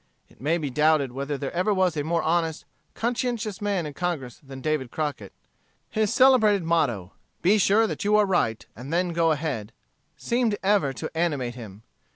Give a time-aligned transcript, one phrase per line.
[0.29, 2.65] It may be doubted whether there ever was a more honest,
[2.95, 5.31] conscientious man in Congress than David Crockett.
[5.91, 7.11] His celebrated motto,
[7.43, 9.73] "Be sure that you are right, and then go ahead,"
[10.17, 11.83] seemed ever to animate him.